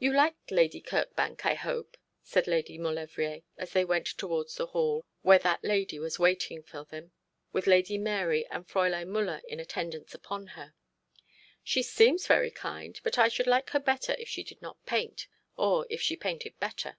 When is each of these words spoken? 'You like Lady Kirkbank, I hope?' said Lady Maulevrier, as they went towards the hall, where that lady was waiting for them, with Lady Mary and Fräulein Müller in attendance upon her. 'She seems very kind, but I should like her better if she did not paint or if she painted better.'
'You 0.00 0.12
like 0.12 0.34
Lady 0.50 0.80
Kirkbank, 0.80 1.46
I 1.46 1.54
hope?' 1.54 1.96
said 2.24 2.48
Lady 2.48 2.76
Maulevrier, 2.78 3.42
as 3.56 3.70
they 3.74 3.84
went 3.84 4.06
towards 4.08 4.56
the 4.56 4.66
hall, 4.66 5.04
where 5.22 5.38
that 5.38 5.62
lady 5.62 6.00
was 6.00 6.18
waiting 6.18 6.64
for 6.64 6.82
them, 6.82 7.12
with 7.52 7.68
Lady 7.68 7.96
Mary 7.96 8.44
and 8.48 8.66
Fräulein 8.66 9.06
Müller 9.06 9.44
in 9.44 9.60
attendance 9.60 10.12
upon 10.16 10.48
her. 10.58 10.74
'She 11.62 11.84
seems 11.84 12.26
very 12.26 12.50
kind, 12.50 13.00
but 13.04 13.18
I 13.18 13.28
should 13.28 13.46
like 13.46 13.70
her 13.70 13.78
better 13.78 14.16
if 14.18 14.28
she 14.28 14.42
did 14.42 14.60
not 14.60 14.84
paint 14.84 15.28
or 15.56 15.86
if 15.88 16.02
she 16.02 16.16
painted 16.16 16.58
better.' 16.58 16.98